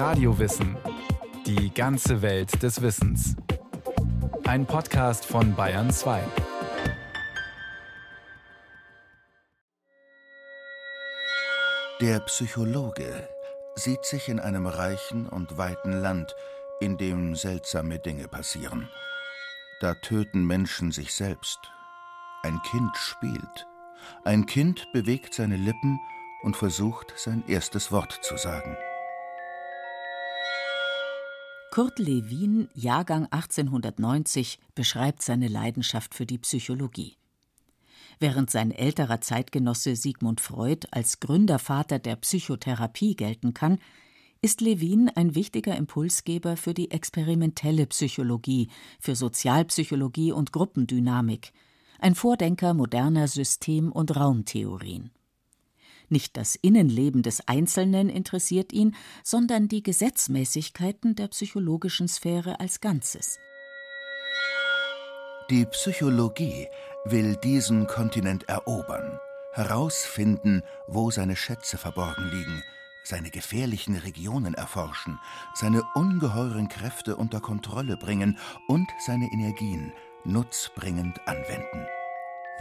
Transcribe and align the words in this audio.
Radiowissen. 0.00 0.78
Die 1.44 1.74
ganze 1.74 2.22
Welt 2.22 2.62
des 2.62 2.80
Wissens. 2.80 3.36
Ein 4.46 4.64
Podcast 4.64 5.26
von 5.26 5.54
Bayern 5.54 5.90
2. 5.90 6.22
Der 12.00 12.20
Psychologe 12.20 13.28
sieht 13.74 14.02
sich 14.06 14.30
in 14.30 14.40
einem 14.40 14.66
reichen 14.66 15.28
und 15.28 15.58
weiten 15.58 15.92
Land, 15.92 16.34
in 16.80 16.96
dem 16.96 17.36
seltsame 17.36 17.98
Dinge 17.98 18.26
passieren. 18.26 18.88
Da 19.82 19.92
töten 19.96 20.46
Menschen 20.46 20.92
sich 20.92 21.12
selbst. 21.12 21.58
Ein 22.42 22.58
Kind 22.62 22.96
spielt. 22.96 23.66
Ein 24.24 24.46
Kind 24.46 24.90
bewegt 24.94 25.34
seine 25.34 25.56
Lippen 25.56 26.00
und 26.42 26.56
versucht, 26.56 27.12
sein 27.16 27.44
erstes 27.46 27.92
Wort 27.92 28.18
zu 28.22 28.38
sagen. 28.38 28.78
Kurt 31.70 32.00
Lewin, 32.00 32.68
Jahrgang 32.74 33.28
1890, 33.30 34.58
beschreibt 34.74 35.22
seine 35.22 35.46
Leidenschaft 35.46 36.16
für 36.16 36.26
die 36.26 36.38
Psychologie. 36.38 37.16
Während 38.18 38.50
sein 38.50 38.72
älterer 38.72 39.20
Zeitgenosse 39.20 39.94
Sigmund 39.94 40.40
Freud 40.40 40.88
als 40.90 41.20
Gründervater 41.20 42.00
der 42.00 42.16
Psychotherapie 42.16 43.14
gelten 43.14 43.54
kann, 43.54 43.78
ist 44.42 44.60
Levin 44.60 45.10
ein 45.14 45.36
wichtiger 45.36 45.76
Impulsgeber 45.76 46.56
für 46.56 46.74
die 46.74 46.90
experimentelle 46.90 47.86
Psychologie, 47.86 48.68
für 48.98 49.14
Sozialpsychologie 49.14 50.32
und 50.32 50.50
Gruppendynamik, 50.50 51.52
ein 52.00 52.16
Vordenker 52.16 52.74
moderner 52.74 53.28
System- 53.28 53.92
und 53.92 54.16
Raumtheorien. 54.16 55.12
Nicht 56.10 56.36
das 56.36 56.56
Innenleben 56.56 57.22
des 57.22 57.46
Einzelnen 57.46 58.08
interessiert 58.08 58.72
ihn, 58.72 58.96
sondern 59.22 59.68
die 59.68 59.82
Gesetzmäßigkeiten 59.84 61.14
der 61.14 61.28
psychologischen 61.28 62.08
Sphäre 62.08 62.58
als 62.58 62.80
Ganzes. 62.80 63.38
Die 65.50 65.64
Psychologie 65.66 66.66
will 67.04 67.36
diesen 67.36 67.86
Kontinent 67.86 68.48
erobern, 68.48 69.20
herausfinden, 69.52 70.62
wo 70.88 71.12
seine 71.12 71.36
Schätze 71.36 71.78
verborgen 71.78 72.28
liegen, 72.30 72.62
seine 73.04 73.30
gefährlichen 73.30 73.96
Regionen 73.96 74.54
erforschen, 74.54 75.18
seine 75.54 75.82
ungeheuren 75.94 76.68
Kräfte 76.68 77.16
unter 77.16 77.40
Kontrolle 77.40 77.96
bringen 77.96 78.36
und 78.66 78.88
seine 79.06 79.30
Energien 79.32 79.92
nutzbringend 80.24 81.20
anwenden. 81.26 81.86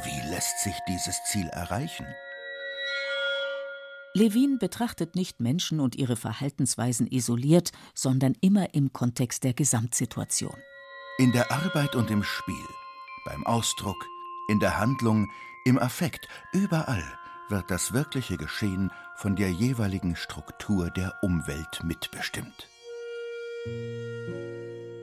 Wie 0.03 0.29
lässt 0.29 0.59
sich 0.63 0.75
dieses 0.87 1.23
Ziel 1.25 1.47
erreichen? 1.47 2.05
Levin 4.15 4.57
betrachtet 4.57 5.15
nicht 5.15 5.39
Menschen 5.39 5.79
und 5.79 5.95
ihre 5.95 6.15
Verhaltensweisen 6.15 7.07
isoliert, 7.07 7.71
sondern 7.93 8.35
immer 8.41 8.73
im 8.73 8.91
Kontext 8.91 9.43
der 9.43 9.53
Gesamtsituation. 9.53 10.57
In 11.19 11.31
der 11.31 11.51
Arbeit 11.51 11.95
und 11.95 12.09
im 12.09 12.23
Spiel, 12.23 12.55
beim 13.25 13.45
Ausdruck, 13.45 14.07
in 14.47 14.59
der 14.59 14.79
Handlung, 14.79 15.29
im 15.65 15.77
Affekt, 15.77 16.27
überall 16.53 17.03
wird 17.49 17.69
das 17.69 17.93
wirkliche 17.93 18.37
Geschehen 18.37 18.91
von 19.15 19.35
der 19.35 19.51
jeweiligen 19.51 20.15
Struktur 20.15 20.89
der 20.89 21.13
Umwelt 21.21 21.83
mitbestimmt. 21.83 22.67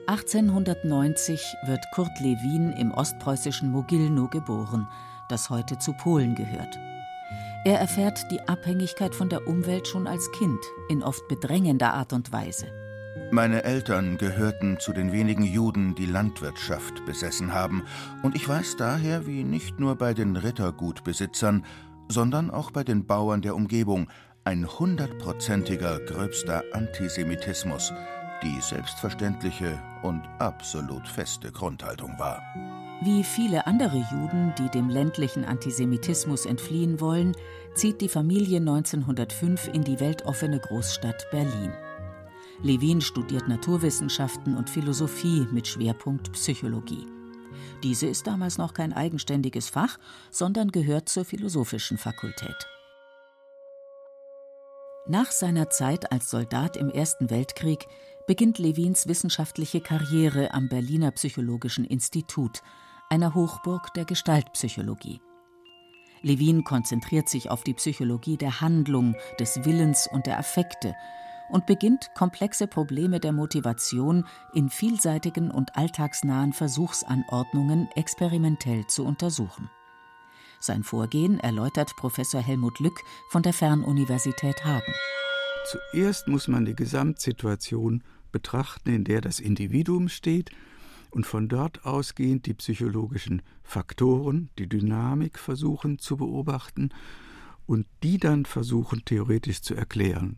1890 0.09 1.41
wird 1.67 1.85
Kurt 1.93 2.19
Lewin 2.21 2.73
im 2.73 2.93
ostpreußischen 2.93 3.71
Mogilno 3.71 4.29
geboren, 4.29 4.89
das 5.29 5.51
heute 5.51 5.79
zu 5.79 5.93
Polen 5.93 6.35
gehört. 6.35 6.77
Er 7.65 7.81
erfährt 7.81 8.31
die 8.31 8.41
Abhängigkeit 8.41 9.15
von 9.15 9.29
der 9.29 9.47
Umwelt 9.47 9.89
schon 9.89 10.07
als 10.07 10.31
Kind, 10.33 10.61
in 10.89 11.03
oft 11.03 11.27
bedrängender 11.29 11.95
Art 11.95 12.13
und 12.13 12.33
Weise. 12.33 12.67
Meine 13.33 13.65
Eltern 13.65 14.19
gehörten 14.19 14.79
zu 14.79 14.93
den 14.93 15.13
wenigen 15.13 15.43
Juden, 15.43 15.95
die 15.95 16.07
Landwirtschaft 16.07 17.05
besessen 17.07 17.53
haben, 17.53 17.83
und 18.23 18.37
ich 18.37 18.49
weiß 18.49 18.77
daher, 18.77 19.27
wie 19.27 19.43
nicht 19.43 19.81
nur 19.81 19.97
bei 19.97 20.15
den 20.15 20.37
Rittergutbesitzern, 20.37 21.65
sondern 22.09 22.51
auch 22.51 22.71
bei 22.71 22.85
den 22.85 23.07
Bauern 23.07 23.43
der 23.43 23.57
Umgebung 23.57 24.09
ein 24.45 24.67
hundertprozentiger 24.67 25.99
gröbster 26.01 26.63
Antisemitismus 26.73 27.93
die 28.43 28.61
selbstverständliche 28.61 29.83
und 30.03 30.23
absolut 30.39 31.09
feste 31.09 31.51
Grundhaltung 31.51 32.19
war. 32.19 32.43
Wie 33.03 33.25
viele 33.25 33.67
andere 33.67 33.99
Juden, 34.11 34.55
die 34.59 34.71
dem 34.71 34.89
ländlichen 34.89 35.45
Antisemitismus 35.45 36.47
entfliehen 36.47 36.99
wollen, 36.99 37.37
zieht 37.75 38.01
die 38.01 38.09
Familie 38.09 38.59
1905 38.59 39.69
in 39.69 39.85
die 39.85 40.01
weltoffene 40.01 40.59
Großstadt 40.59 41.31
Berlin. 41.31 41.73
Levin 42.63 43.03
studiert 43.03 43.49
Naturwissenschaften 43.49 44.57
und 44.57 44.71
Philosophie 44.71 45.47
mit 45.53 45.69
Schwerpunkt 45.69 46.33
Psychologie. 46.33 47.07
Diese 47.83 48.07
ist 48.07 48.27
damals 48.27 48.57
noch 48.57 48.73
kein 48.73 48.95
eigenständiges 48.95 49.69
Fach, 49.69 49.99
sondern 50.31 50.73
gehört 50.73 51.11
zur 51.11 51.27
philosophischen 51.27 51.99
Fakultät. 51.99 52.57
Nach 55.07 55.31
seiner 55.31 55.69
Zeit 55.69 56.11
als 56.11 56.31
Soldat 56.31 56.79
im 56.79 56.89
Ersten 56.89 57.29
Weltkrieg 57.29 57.87
beginnt 58.27 58.59
Levins 58.59 59.07
wissenschaftliche 59.07 59.81
Karriere 59.81 60.53
am 60.53 60.69
Berliner 60.69 61.13
Psychologischen 61.13 61.85
Institut, 61.85 62.63
einer 63.09 63.35
Hochburg 63.35 63.95
der 63.95 64.05
Gestaltpsychologie. 64.05 65.21
Levin 66.23 66.65
konzentriert 66.65 67.29
sich 67.29 67.51
auf 67.51 67.63
die 67.63 67.75
Psychologie 67.75 68.37
der 68.37 68.61
Handlung, 68.61 69.15
des 69.39 69.65
Willens 69.65 70.09
und 70.11 70.27
der 70.27 70.39
Affekte 70.39 70.95
und 71.51 71.67
beginnt 71.67 72.11
komplexe 72.17 72.67
Probleme 72.67 73.21
der 73.21 73.33
Motivation 73.33 74.25
in 74.53 74.69
vielseitigen 74.69 75.51
und 75.51 75.77
alltagsnahen 75.77 76.53
Versuchsanordnungen 76.53 77.89
experimentell 77.95 78.87
zu 78.87 79.05
untersuchen. 79.05 79.71
Sein 80.59 80.83
Vorgehen 80.83 81.39
erläutert 81.39 81.95
Professor 81.97 82.41
Helmut 82.41 82.81
Lück 82.81 82.99
von 83.29 83.43
der 83.43 83.53
Fernuniversität 83.53 84.65
Hagen. 84.65 84.93
Zuerst 85.71 86.27
muss 86.27 86.49
man 86.49 86.65
die 86.65 86.75
Gesamtsituation 86.75 88.03
betrachten, 88.33 88.93
in 88.93 89.05
der 89.05 89.21
das 89.21 89.39
Individuum 89.39 90.09
steht 90.09 90.51
und 91.17 91.25
von 91.25 91.49
dort 91.49 91.87
ausgehend 91.87 92.45
die 92.45 92.53
psychologischen 92.53 93.41
Faktoren, 93.63 94.51
die 94.59 94.69
Dynamik 94.69 95.39
versuchen 95.39 95.99
zu 95.99 96.19
beobachten 96.19 96.91
und 97.65 97.87
die 98.03 98.19
dann 98.19 98.45
versuchen 98.45 99.03
theoretisch 99.07 99.63
zu 99.63 99.75
erklären. 99.75 100.37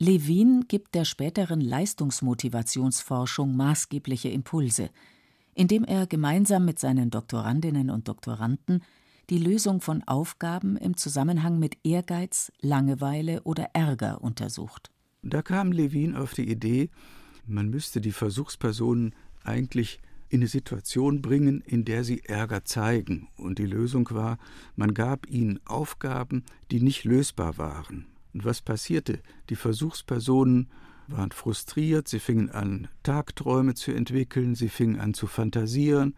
Levin 0.00 0.64
gibt 0.66 0.96
der 0.96 1.04
späteren 1.04 1.60
Leistungsmotivationsforschung 1.60 3.54
maßgebliche 3.56 4.28
Impulse, 4.28 4.90
indem 5.54 5.84
er 5.84 6.08
gemeinsam 6.08 6.64
mit 6.64 6.80
seinen 6.80 7.10
Doktorandinnen 7.10 7.88
und 7.88 8.08
Doktoranden 8.08 8.82
die 9.30 9.38
Lösung 9.38 9.80
von 9.80 10.02
Aufgaben 10.08 10.76
im 10.76 10.96
Zusammenhang 10.96 11.60
mit 11.60 11.78
Ehrgeiz, 11.84 12.50
Langeweile 12.60 13.44
oder 13.44 13.70
Ärger 13.74 14.22
untersucht. 14.22 14.90
Da 15.22 15.40
kam 15.42 15.70
Levin 15.70 16.16
auf 16.16 16.34
die 16.34 16.50
Idee, 16.50 16.90
man 17.46 17.70
müsste 17.70 18.00
die 18.00 18.10
Versuchspersonen 18.10 19.14
eigentlich 19.44 20.00
in 20.28 20.40
eine 20.40 20.48
Situation 20.48 21.22
bringen, 21.22 21.60
in 21.60 21.84
der 21.84 22.04
sie 22.04 22.22
Ärger 22.24 22.64
zeigen. 22.64 23.28
Und 23.36 23.58
die 23.58 23.66
Lösung 23.66 24.08
war, 24.10 24.38
man 24.74 24.94
gab 24.94 25.28
ihnen 25.28 25.60
Aufgaben, 25.64 26.44
die 26.70 26.80
nicht 26.80 27.04
lösbar 27.04 27.58
waren. 27.58 28.06
Und 28.34 28.44
was 28.44 28.60
passierte? 28.60 29.20
Die 29.48 29.56
Versuchspersonen 29.56 30.68
waren 31.08 31.30
frustriert, 31.30 32.08
sie 32.08 32.18
fingen 32.18 32.50
an, 32.50 32.88
Tagträume 33.02 33.74
zu 33.74 33.92
entwickeln, 33.92 34.54
sie 34.54 34.68
fingen 34.68 34.98
an 34.98 35.14
zu 35.14 35.26
fantasieren, 35.26 36.14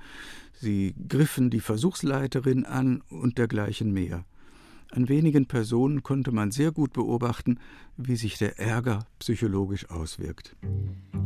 sie 0.61 0.95
griffen 1.09 1.51
die 1.51 1.61
Versuchsleiterin 1.61 2.65
an 2.65 3.03
und 3.11 3.39
dergleichen 3.39 3.93
mehr. 3.93 4.25
An 4.91 5.09
wenigen 5.09 5.47
Personen 5.47 6.03
konnte 6.03 6.33
man 6.33 6.51
sehr 6.51 6.73
gut 6.73 6.95
beobachten, 6.95 7.59
wie 7.97 8.17
sich 8.17 8.39
der 8.39 8.59
Ärger 8.59 9.05
psychologisch 9.19 9.91
auswirkt. 9.91 10.57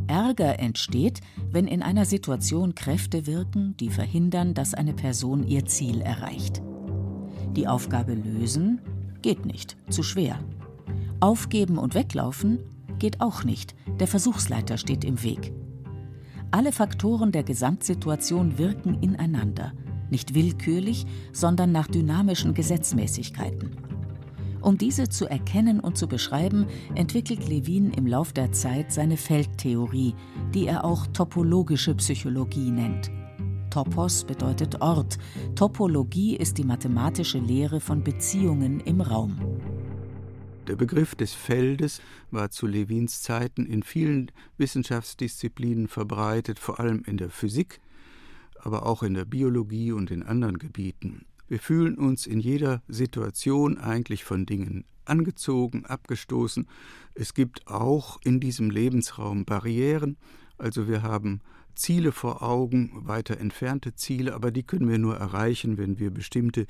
Ärger 0.07 0.59
entsteht, 0.59 1.21
wenn 1.49 1.67
in 1.67 1.81
einer 1.81 2.05
Situation 2.05 2.75
Kräfte 2.75 3.25
wirken, 3.25 3.75
die 3.77 3.89
verhindern, 3.89 4.53
dass 4.53 4.73
eine 4.73 4.93
Person 4.93 5.47
ihr 5.47 5.65
Ziel 5.65 6.01
erreicht. 6.01 6.61
Die 7.55 7.67
Aufgabe 7.67 8.15
lösen 8.15 8.81
geht 9.21 9.45
nicht, 9.45 9.77
zu 9.89 10.03
schwer. 10.03 10.39
Aufgeben 11.21 11.77
und 11.77 11.95
weglaufen 11.95 12.59
geht 12.99 13.21
auch 13.21 13.45
nicht, 13.45 13.75
der 13.99 14.07
Versuchsleiter 14.07 14.77
steht 14.77 15.05
im 15.05 15.23
Weg. 15.23 15.53
Alle 16.51 16.73
Faktoren 16.73 17.31
der 17.31 17.43
Gesamtsituation 17.43 18.57
wirken 18.57 19.01
ineinander 19.01 19.71
nicht 20.13 20.35
willkürlich, 20.35 21.05
sondern 21.33 21.73
nach 21.73 21.87
dynamischen 21.87 22.53
Gesetzmäßigkeiten. 22.53 23.71
Um 24.61 24.77
diese 24.77 25.09
zu 25.09 25.25
erkennen 25.25 25.81
und 25.81 25.97
zu 25.97 26.07
beschreiben, 26.07 26.67
entwickelt 26.95 27.49
Levin 27.49 27.91
im 27.91 28.07
Lauf 28.07 28.31
der 28.31 28.53
Zeit 28.53 28.93
seine 28.93 29.17
Feldtheorie, 29.17 30.15
die 30.53 30.67
er 30.67 30.85
auch 30.85 31.07
topologische 31.07 31.95
Psychologie 31.95 32.71
nennt. 32.71 33.11
Topos 33.69 34.23
bedeutet 34.23 34.81
Ort, 34.81 35.17
Topologie 35.55 36.37
ist 36.37 36.59
die 36.59 36.63
mathematische 36.63 37.39
Lehre 37.39 37.81
von 37.81 38.03
Beziehungen 38.03 38.79
im 38.81 39.01
Raum. 39.01 39.37
Der 40.67 40.77
Begriff 40.77 41.15
des 41.15 41.33
Feldes 41.33 42.01
war 42.31 42.49
zu 42.51 42.67
Levins 42.67 43.21
Zeiten 43.21 43.65
in 43.65 43.83
vielen 43.83 44.31
Wissenschaftsdisziplinen 44.57 45.89
verbreitet, 45.89 46.57
vor 46.57 46.79
allem 46.79 47.03
in 47.05 47.17
der 47.17 47.29
Physik, 47.29 47.81
aber 48.63 48.85
auch 48.85 49.03
in 49.03 49.13
der 49.13 49.25
Biologie 49.25 49.91
und 49.91 50.09
in 50.09 50.23
anderen 50.23 50.57
Gebieten. 50.57 51.25
Wir 51.47 51.59
fühlen 51.59 51.97
uns 51.97 52.25
in 52.25 52.39
jeder 52.39 52.81
Situation 52.87 53.77
eigentlich 53.77 54.23
von 54.23 54.45
Dingen 54.45 54.85
angezogen, 55.05 55.85
abgestoßen. 55.85 56.67
Es 57.13 57.33
gibt 57.33 57.67
auch 57.67 58.19
in 58.23 58.39
diesem 58.39 58.69
Lebensraum 58.69 59.43
Barrieren, 59.43 60.17
also 60.57 60.87
wir 60.87 61.03
haben 61.03 61.41
Ziele 61.75 62.11
vor 62.11 62.41
Augen, 62.41 62.91
weiter 62.93 63.39
entfernte 63.39 63.95
Ziele, 63.95 64.33
aber 64.33 64.51
die 64.51 64.63
können 64.63 64.87
wir 64.87 64.97
nur 64.97 65.17
erreichen, 65.17 65.77
wenn 65.77 65.99
wir 65.99 66.11
bestimmte 66.11 66.67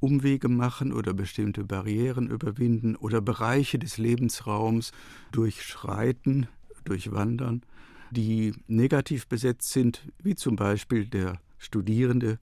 Umwege 0.00 0.48
machen 0.48 0.92
oder 0.92 1.14
bestimmte 1.14 1.64
Barrieren 1.64 2.28
überwinden 2.28 2.96
oder 2.96 3.22
Bereiche 3.22 3.78
des 3.78 3.96
Lebensraums 3.96 4.92
durchschreiten, 5.32 6.48
durchwandern, 6.84 7.62
die 8.10 8.54
negativ 8.66 9.26
besetzt 9.26 9.72
sind, 9.72 10.02
wie 10.22 10.34
zum 10.34 10.56
Beispiel 10.56 11.06
der 11.06 11.40
Studierende, 11.58 12.38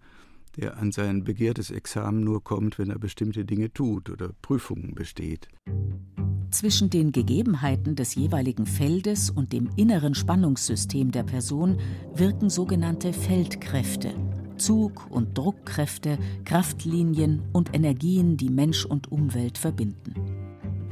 der 0.56 0.76
an 0.76 0.92
sein 0.92 1.24
begehrtes 1.24 1.70
Examen 1.70 2.22
nur 2.22 2.42
kommt, 2.44 2.78
wenn 2.78 2.90
er 2.90 2.98
bestimmte 2.98 3.44
Dinge 3.44 3.72
tut 3.72 4.10
oder 4.10 4.30
Prüfungen 4.42 4.94
besteht. 4.94 5.48
Zwischen 6.50 6.90
den 6.90 7.12
Gegebenheiten 7.12 7.96
des 7.96 8.14
jeweiligen 8.14 8.66
Feldes 8.66 9.30
und 9.30 9.54
dem 9.54 9.70
inneren 9.76 10.14
Spannungssystem 10.14 11.10
der 11.10 11.22
Person 11.22 11.78
wirken 12.14 12.50
sogenannte 12.50 13.14
Feldkräfte, 13.14 14.12
Zug- 14.58 15.10
und 15.10 15.38
Druckkräfte, 15.38 16.18
Kraftlinien 16.44 17.42
und 17.52 17.74
Energien, 17.74 18.36
die 18.36 18.50
Mensch 18.50 18.84
und 18.84 19.10
Umwelt 19.10 19.56
verbinden. 19.56 20.14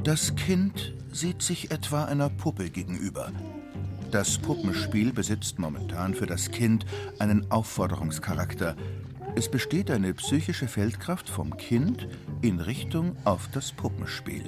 Das 0.03 0.35
Kind 0.35 0.95
sieht 1.11 1.43
sich 1.43 1.69
etwa 1.69 2.05
einer 2.05 2.29
Puppe 2.29 2.71
gegenüber. 2.71 3.31
Das 4.11 4.37
Puppenspiel 4.37 5.13
besitzt 5.13 5.57
momentan 5.57 6.13
für 6.13 6.25
das 6.25 6.51
Kind 6.51 6.85
einen 7.19 7.49
Aufforderungscharakter. 7.49 8.75
Es 9.35 9.49
besteht 9.49 9.89
eine 9.89 10.13
psychische 10.13 10.67
Feldkraft 10.67 11.29
vom 11.29 11.55
Kind 11.55 12.09
in 12.41 12.59
Richtung 12.59 13.15
auf 13.23 13.47
das 13.53 13.71
Puppenspiel. 13.71 14.43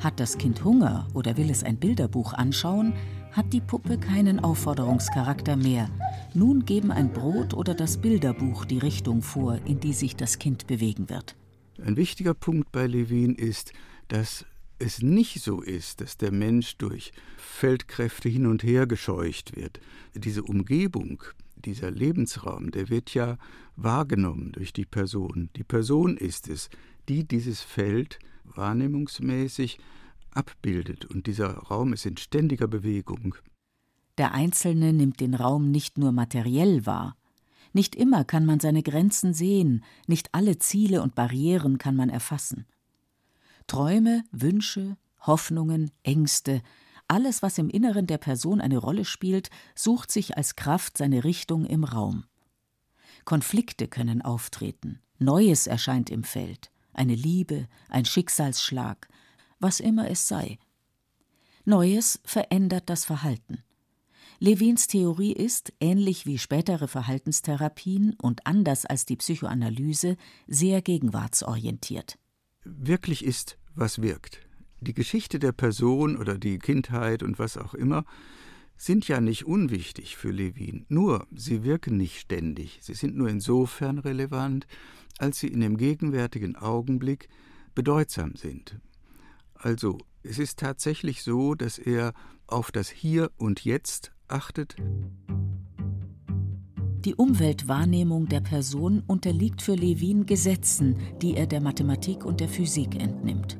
Hat 0.00 0.18
das 0.18 0.38
Kind 0.38 0.64
Hunger 0.64 1.06
oder 1.12 1.36
will 1.36 1.50
es 1.50 1.62
ein 1.62 1.76
Bilderbuch 1.76 2.32
anschauen, 2.32 2.94
hat 3.32 3.52
die 3.52 3.60
Puppe 3.60 3.98
keinen 3.98 4.40
Aufforderungscharakter 4.40 5.56
mehr. 5.56 5.90
Nun 6.32 6.64
geben 6.64 6.90
ein 6.90 7.12
Brot 7.12 7.52
oder 7.52 7.74
das 7.74 7.98
Bilderbuch 7.98 8.64
die 8.64 8.78
Richtung 8.78 9.20
vor, 9.20 9.58
in 9.66 9.80
die 9.80 9.92
sich 9.92 10.16
das 10.16 10.38
Kind 10.38 10.66
bewegen 10.66 11.10
wird. 11.10 11.36
Ein 11.84 11.96
wichtiger 11.96 12.32
Punkt 12.32 12.72
bei 12.72 12.86
Levin 12.86 13.34
ist, 13.34 13.74
dass 14.08 14.46
es 14.82 15.00
nicht 15.00 15.42
so 15.42 15.62
ist, 15.62 16.00
dass 16.00 16.16
der 16.16 16.32
Mensch 16.32 16.76
durch 16.76 17.12
Feldkräfte 17.36 18.28
hin 18.28 18.46
und 18.46 18.62
her 18.62 18.86
gescheucht 18.86 19.56
wird. 19.56 19.80
Diese 20.14 20.42
Umgebung, 20.42 21.22
dieser 21.64 21.90
Lebensraum, 21.90 22.70
der 22.72 22.88
wird 22.88 23.14
ja 23.14 23.38
wahrgenommen 23.76 24.52
durch 24.52 24.72
die 24.72 24.84
Person. 24.84 25.50
Die 25.56 25.64
Person 25.64 26.16
ist 26.16 26.48
es, 26.48 26.68
die 27.08 27.24
dieses 27.24 27.60
Feld 27.60 28.18
wahrnehmungsmäßig 28.44 29.78
abbildet, 30.32 31.04
und 31.04 31.26
dieser 31.26 31.52
Raum 31.54 31.92
ist 31.92 32.06
in 32.06 32.16
ständiger 32.16 32.66
Bewegung. 32.66 33.36
Der 34.18 34.32
Einzelne 34.32 34.92
nimmt 34.92 35.20
den 35.20 35.34
Raum 35.34 35.70
nicht 35.70 35.98
nur 35.98 36.12
materiell 36.12 36.84
wahr. 36.86 37.16
Nicht 37.72 37.94
immer 37.94 38.24
kann 38.24 38.44
man 38.44 38.60
seine 38.60 38.82
Grenzen 38.82 39.32
sehen, 39.32 39.84
nicht 40.06 40.34
alle 40.34 40.58
Ziele 40.58 41.02
und 41.02 41.14
Barrieren 41.14 41.78
kann 41.78 41.96
man 41.96 42.10
erfassen. 42.10 42.66
Träume, 43.72 44.22
Wünsche, 44.32 44.98
Hoffnungen, 45.20 45.92
Ängste, 46.02 46.60
alles, 47.08 47.42
was 47.42 47.56
im 47.56 47.70
Inneren 47.70 48.06
der 48.06 48.18
Person 48.18 48.60
eine 48.60 48.76
Rolle 48.76 49.06
spielt, 49.06 49.48
sucht 49.74 50.10
sich 50.10 50.36
als 50.36 50.56
Kraft 50.56 50.98
seine 50.98 51.24
Richtung 51.24 51.64
im 51.64 51.82
Raum. 51.82 52.24
Konflikte 53.24 53.88
können 53.88 54.20
auftreten, 54.20 55.00
Neues 55.18 55.66
erscheint 55.66 56.10
im 56.10 56.22
Feld 56.22 56.70
eine 56.92 57.14
Liebe, 57.14 57.66
ein 57.88 58.04
Schicksalsschlag, 58.04 59.08
was 59.58 59.80
immer 59.80 60.10
es 60.10 60.28
sei. 60.28 60.58
Neues 61.64 62.20
verändert 62.26 62.90
das 62.90 63.06
Verhalten. 63.06 63.64
Levins 64.38 64.86
Theorie 64.86 65.32
ist, 65.32 65.72
ähnlich 65.80 66.26
wie 66.26 66.36
spätere 66.36 66.88
Verhaltenstherapien 66.88 68.16
und 68.20 68.46
anders 68.46 68.84
als 68.84 69.06
die 69.06 69.16
Psychoanalyse, 69.16 70.18
sehr 70.46 70.82
gegenwartsorientiert. 70.82 72.18
Wirklich 72.64 73.24
ist, 73.24 73.56
was 73.74 74.02
wirkt. 74.02 74.40
Die 74.80 74.94
Geschichte 74.94 75.38
der 75.38 75.52
Person 75.52 76.16
oder 76.16 76.38
die 76.38 76.58
Kindheit 76.58 77.22
und 77.22 77.38
was 77.38 77.56
auch 77.56 77.74
immer 77.74 78.04
sind 78.76 79.06
ja 79.06 79.20
nicht 79.20 79.46
unwichtig 79.46 80.16
für 80.16 80.32
Levin, 80.32 80.86
nur 80.88 81.26
sie 81.32 81.62
wirken 81.62 81.96
nicht 81.96 82.18
ständig, 82.18 82.80
sie 82.82 82.94
sind 82.94 83.16
nur 83.16 83.28
insofern 83.28 83.98
relevant, 83.98 84.66
als 85.18 85.38
sie 85.38 85.46
in 85.48 85.60
dem 85.60 85.76
gegenwärtigen 85.76 86.56
Augenblick 86.56 87.28
bedeutsam 87.74 88.34
sind. 88.34 88.80
Also 89.54 89.98
es 90.24 90.38
ist 90.38 90.58
tatsächlich 90.58 91.22
so, 91.22 91.54
dass 91.54 91.78
er 91.78 92.12
auf 92.48 92.72
das 92.72 92.88
Hier 92.90 93.30
und 93.36 93.64
Jetzt 93.64 94.12
achtet. 94.26 94.76
Die 97.04 97.14
Umweltwahrnehmung 97.14 98.28
der 98.28 98.40
Person 98.40 99.02
unterliegt 99.06 99.62
für 99.62 99.74
Levin 99.74 100.26
Gesetzen, 100.26 100.96
die 101.20 101.36
er 101.36 101.46
der 101.46 101.60
Mathematik 101.60 102.24
und 102.24 102.40
der 102.40 102.48
Physik 102.48 103.00
entnimmt. 103.00 103.58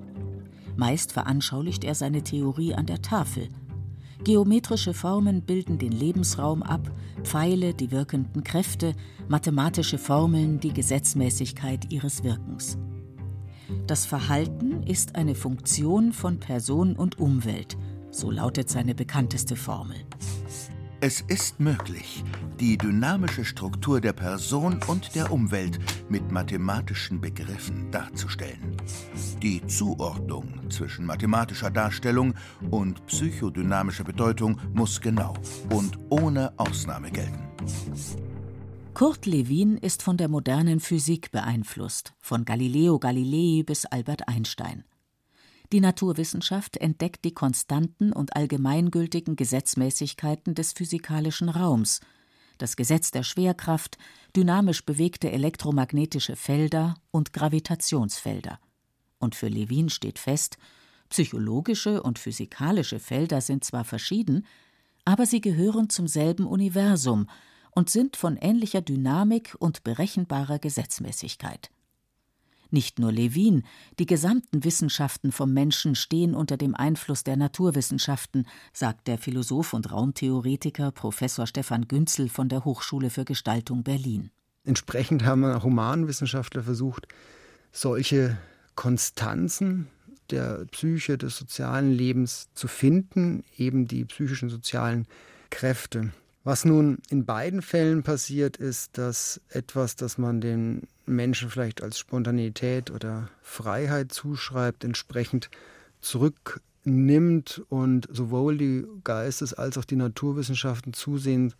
Meist 0.76 1.12
veranschaulicht 1.12 1.84
er 1.84 1.94
seine 1.94 2.22
Theorie 2.22 2.74
an 2.74 2.86
der 2.86 3.02
Tafel– 3.02 3.48
Geometrische 4.24 4.94
Formen 4.94 5.42
bilden 5.42 5.78
den 5.78 5.90
Lebensraum 5.90 6.62
ab, 6.62 6.92
Pfeile 7.24 7.74
die 7.74 7.90
wirkenden 7.90 8.44
Kräfte, 8.44 8.94
mathematische 9.28 9.98
Formeln 9.98 10.60
die 10.60 10.72
Gesetzmäßigkeit 10.72 11.92
ihres 11.92 12.22
Wirkens. 12.22 12.78
Das 13.88 14.06
Verhalten 14.06 14.84
ist 14.84 15.16
eine 15.16 15.34
Funktion 15.34 16.12
von 16.12 16.38
Person 16.38 16.94
und 16.94 17.18
Umwelt, 17.18 17.76
so 18.12 18.30
lautet 18.30 18.70
seine 18.70 18.94
bekannteste 18.94 19.56
Formel. 19.56 19.96
Es 21.04 21.20
ist 21.20 21.58
möglich, 21.58 22.22
die 22.60 22.78
dynamische 22.78 23.44
Struktur 23.44 24.00
der 24.00 24.12
Person 24.12 24.78
und 24.86 25.16
der 25.16 25.32
Umwelt 25.32 25.80
mit 26.08 26.30
mathematischen 26.30 27.20
Begriffen 27.20 27.90
darzustellen. 27.90 28.76
Die 29.42 29.66
Zuordnung 29.66 30.70
zwischen 30.70 31.04
mathematischer 31.04 31.72
Darstellung 31.72 32.34
und 32.70 33.04
psychodynamischer 33.06 34.04
Bedeutung 34.04 34.60
muss 34.74 35.00
genau 35.00 35.34
und 35.70 35.98
ohne 36.08 36.52
Ausnahme 36.56 37.10
gelten. 37.10 37.48
Kurt 38.94 39.26
Lewin 39.26 39.78
ist 39.78 40.04
von 40.04 40.16
der 40.16 40.28
modernen 40.28 40.78
Physik 40.78 41.32
beeinflusst, 41.32 42.12
von 42.20 42.44
Galileo 42.44 43.00
Galilei 43.00 43.64
bis 43.64 43.86
Albert 43.86 44.28
Einstein. 44.28 44.84
Die 45.72 45.80
Naturwissenschaft 45.80 46.76
entdeckt 46.76 47.24
die 47.24 47.32
konstanten 47.32 48.12
und 48.12 48.36
allgemeingültigen 48.36 49.36
Gesetzmäßigkeiten 49.36 50.54
des 50.54 50.74
physikalischen 50.74 51.48
Raums, 51.48 52.00
das 52.58 52.76
Gesetz 52.76 53.10
der 53.10 53.22
Schwerkraft, 53.22 53.96
dynamisch 54.36 54.84
bewegte 54.84 55.32
elektromagnetische 55.32 56.36
Felder 56.36 56.94
und 57.10 57.32
Gravitationsfelder. 57.32 58.60
Und 59.18 59.34
für 59.34 59.48
Levin 59.48 59.88
steht 59.88 60.18
fest, 60.18 60.58
psychologische 61.08 62.02
und 62.02 62.18
physikalische 62.18 63.00
Felder 63.00 63.40
sind 63.40 63.64
zwar 63.64 63.84
verschieden, 63.84 64.46
aber 65.06 65.24
sie 65.24 65.40
gehören 65.40 65.88
zum 65.88 66.06
selben 66.06 66.46
Universum 66.46 67.28
und 67.70 67.88
sind 67.88 68.16
von 68.16 68.36
ähnlicher 68.36 68.82
Dynamik 68.82 69.56
und 69.58 69.82
berechenbarer 69.84 70.58
Gesetzmäßigkeit. 70.58 71.70
Nicht 72.72 72.98
nur 72.98 73.12
Levin, 73.12 73.64
die 73.98 74.06
gesamten 74.06 74.64
Wissenschaften 74.64 75.30
vom 75.30 75.52
Menschen 75.52 75.94
stehen 75.94 76.34
unter 76.34 76.56
dem 76.56 76.74
Einfluss 76.74 77.22
der 77.22 77.36
Naturwissenschaften, 77.36 78.46
sagt 78.72 79.08
der 79.08 79.18
Philosoph 79.18 79.74
und 79.74 79.92
Raumtheoretiker 79.92 80.90
Professor 80.90 81.46
Stefan 81.46 81.86
Günzel 81.86 82.30
von 82.30 82.48
der 82.48 82.64
Hochschule 82.64 83.10
für 83.10 83.26
Gestaltung 83.26 83.82
Berlin. 83.82 84.30
Entsprechend 84.64 85.22
haben 85.26 85.62
Humanwissenschaftler 85.62 86.62
versucht, 86.62 87.08
solche 87.72 88.38
Konstanzen 88.74 89.88
der 90.30 90.64
Psyche, 90.70 91.18
des 91.18 91.36
sozialen 91.36 91.92
Lebens 91.92 92.48
zu 92.54 92.68
finden, 92.68 93.44
eben 93.58 93.86
die 93.86 94.06
psychischen 94.06 94.48
sozialen 94.48 95.06
Kräfte. 95.50 96.10
Was 96.44 96.64
nun 96.64 96.98
in 97.08 97.24
beiden 97.24 97.62
Fällen 97.62 98.02
passiert, 98.02 98.56
ist, 98.56 98.98
dass 98.98 99.40
etwas, 99.48 99.94
das 99.94 100.18
man 100.18 100.40
den 100.40 100.88
Menschen 101.06 101.50
vielleicht 101.50 101.82
als 101.82 102.00
Spontanität 102.00 102.90
oder 102.90 103.28
Freiheit 103.42 104.10
zuschreibt, 104.12 104.82
entsprechend 104.82 105.50
zurücknimmt 106.00 107.62
und 107.68 108.08
sowohl 108.10 108.58
die 108.58 108.84
Geistes- 109.04 109.54
als 109.54 109.78
auch 109.78 109.84
die 109.84 109.94
Naturwissenschaften 109.94 110.92
zusehends 110.92 111.54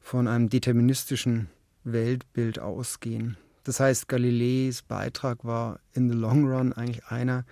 von 0.00 0.26
einem 0.26 0.48
deterministischen 0.48 1.48
Weltbild 1.84 2.58
ausgehen. 2.58 3.36
Das 3.64 3.80
heißt, 3.80 4.08
Galileis 4.08 4.80
Beitrag 4.80 5.44
war 5.44 5.78
in 5.92 6.08
the 6.08 6.16
long 6.16 6.46
run 6.46 6.72
eigentlich 6.72 7.04
einer, 7.06 7.44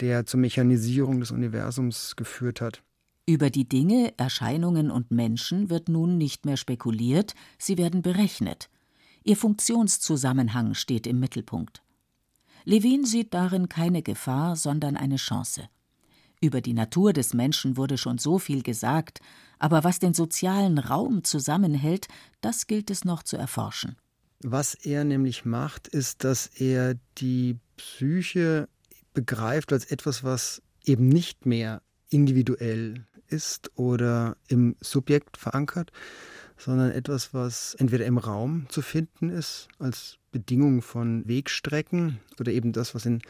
der 0.00 0.26
zur 0.26 0.40
Mechanisierung 0.40 1.20
des 1.20 1.30
Universums 1.30 2.16
geführt 2.16 2.60
hat. 2.60 2.82
Über 3.24 3.50
die 3.50 3.68
Dinge, 3.68 4.12
Erscheinungen 4.16 4.90
und 4.90 5.12
Menschen 5.12 5.70
wird 5.70 5.88
nun 5.88 6.18
nicht 6.18 6.44
mehr 6.44 6.56
spekuliert, 6.56 7.34
sie 7.56 7.78
werden 7.78 8.02
berechnet. 8.02 8.68
Ihr 9.22 9.36
Funktionszusammenhang 9.36 10.74
steht 10.74 11.06
im 11.06 11.20
Mittelpunkt. 11.20 11.82
Levin 12.64 13.04
sieht 13.04 13.32
darin 13.32 13.68
keine 13.68 14.02
Gefahr, 14.02 14.56
sondern 14.56 14.96
eine 14.96 15.16
Chance. 15.16 15.68
Über 16.40 16.60
die 16.60 16.74
Natur 16.74 17.12
des 17.12 17.34
Menschen 17.34 17.76
wurde 17.76 17.96
schon 17.96 18.18
so 18.18 18.40
viel 18.40 18.64
gesagt, 18.64 19.20
aber 19.60 19.84
was 19.84 20.00
den 20.00 20.14
sozialen 20.14 20.78
Raum 20.78 21.22
zusammenhält, 21.22 22.08
das 22.40 22.66
gilt 22.66 22.90
es 22.90 23.04
noch 23.04 23.22
zu 23.22 23.36
erforschen. 23.36 23.94
Was 24.40 24.74
er 24.74 25.04
nämlich 25.04 25.44
macht, 25.44 25.86
ist, 25.86 26.24
dass 26.24 26.48
er 26.48 26.96
die 27.18 27.60
Psyche 27.76 28.68
begreift 29.14 29.72
als 29.72 29.84
etwas, 29.84 30.24
was 30.24 30.62
eben 30.84 31.08
nicht 31.08 31.46
mehr 31.46 31.80
individuell 32.08 33.06
ist 33.32 33.70
oder 33.76 34.36
im 34.48 34.76
Subjekt 34.80 35.36
verankert, 35.36 35.90
sondern 36.56 36.92
etwas, 36.92 37.34
was 37.34 37.74
entweder 37.74 38.06
im 38.06 38.18
Raum 38.18 38.66
zu 38.68 38.82
finden 38.82 39.30
ist, 39.30 39.68
als 39.78 40.18
Bedingung 40.30 40.82
von 40.82 41.26
Wegstrecken 41.26 42.20
oder 42.38 42.52
eben 42.52 42.72
das, 42.72 42.94
was 42.94 43.06
in 43.06 43.22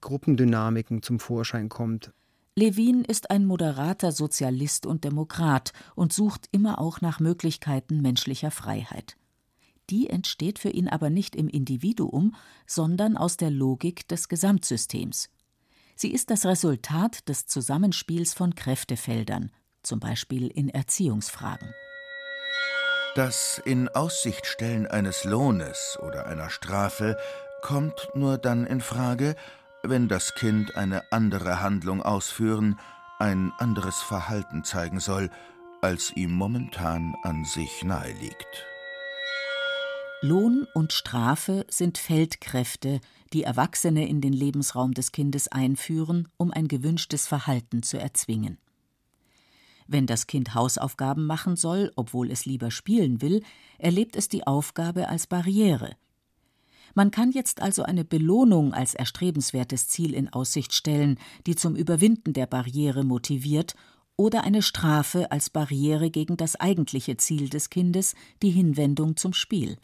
Gruppendynamiken 0.00 1.02
zum 1.02 1.20
Vorschein 1.20 1.68
kommt. 1.68 2.12
Levin 2.54 3.02
ist 3.04 3.30
ein 3.30 3.46
moderater 3.46 4.12
Sozialist 4.12 4.84
und 4.84 5.04
Demokrat 5.04 5.72
und 5.94 6.12
sucht 6.12 6.48
immer 6.52 6.78
auch 6.78 7.00
nach 7.00 7.18
Möglichkeiten 7.18 8.02
menschlicher 8.02 8.50
Freiheit. 8.50 9.16
Die 9.88 10.10
entsteht 10.10 10.58
für 10.58 10.68
ihn 10.68 10.88
aber 10.88 11.08
nicht 11.08 11.34
im 11.34 11.48
Individuum, 11.48 12.34
sondern 12.66 13.16
aus 13.16 13.36
der 13.36 13.50
Logik 13.50 14.06
des 14.08 14.28
Gesamtsystems. 14.28 15.28
Sie 16.02 16.12
ist 16.12 16.30
das 16.30 16.44
Resultat 16.44 17.28
des 17.28 17.46
Zusammenspiels 17.46 18.34
von 18.34 18.56
Kräftefeldern, 18.56 19.52
zum 19.84 20.00
Beispiel 20.00 20.48
in 20.48 20.68
Erziehungsfragen. 20.68 21.72
Das 23.14 23.62
in 23.64 23.88
Aussicht 23.88 24.46
stellen 24.46 24.88
eines 24.88 25.22
Lohnes 25.22 25.96
oder 26.02 26.26
einer 26.26 26.50
Strafe 26.50 27.16
kommt 27.62 28.08
nur 28.14 28.36
dann 28.36 28.66
in 28.66 28.80
Frage, 28.80 29.36
wenn 29.84 30.08
das 30.08 30.34
Kind 30.34 30.74
eine 30.74 31.04
andere 31.12 31.60
Handlung 31.60 32.02
ausführen, 32.02 32.80
ein 33.20 33.52
anderes 33.58 34.02
Verhalten 34.02 34.64
zeigen 34.64 34.98
soll, 34.98 35.30
als 35.82 36.10
ihm 36.16 36.32
momentan 36.32 37.14
an 37.22 37.44
sich 37.44 37.84
nahe 37.84 38.10
liegt. 38.10 38.71
Lohn 40.24 40.68
und 40.72 40.92
Strafe 40.92 41.66
sind 41.68 41.98
Feldkräfte, 41.98 43.00
die 43.32 43.42
Erwachsene 43.42 44.06
in 44.06 44.20
den 44.20 44.32
Lebensraum 44.32 44.94
des 44.94 45.10
Kindes 45.10 45.48
einführen, 45.48 46.28
um 46.36 46.52
ein 46.52 46.68
gewünschtes 46.68 47.26
Verhalten 47.26 47.82
zu 47.82 47.98
erzwingen. 47.98 48.58
Wenn 49.88 50.06
das 50.06 50.28
Kind 50.28 50.54
Hausaufgaben 50.54 51.26
machen 51.26 51.56
soll, 51.56 51.90
obwohl 51.96 52.30
es 52.30 52.46
lieber 52.46 52.70
spielen 52.70 53.20
will, 53.20 53.42
erlebt 53.78 54.14
es 54.14 54.28
die 54.28 54.46
Aufgabe 54.46 55.08
als 55.08 55.26
Barriere, 55.26 55.96
man 56.94 57.10
kann 57.10 57.32
jetzt 57.32 57.62
also 57.62 57.82
eine 57.84 58.04
Belohnung 58.04 58.74
als 58.74 58.94
erstrebenswertes 58.94 59.88
Ziel 59.88 60.14
in 60.14 60.28
Aussicht 60.28 60.74
stellen, 60.74 61.18
die 61.46 61.56
zum 61.56 61.74
Überwinden 61.74 62.32
der 62.32 62.46
Barriere 62.46 63.02
motiviert, 63.02 63.74
oder 64.16 64.44
eine 64.44 64.60
Strafe 64.60 65.32
als 65.32 65.48
Barriere 65.48 66.10
gegen 66.10 66.36
das 66.36 66.54
eigentliche 66.56 67.16
Ziel 67.16 67.48
des 67.48 67.70
Kindes, 67.70 68.14
die 68.42 68.50
Hinwendung 68.50 69.16
zum 69.16 69.32
Spiel. 69.32 69.78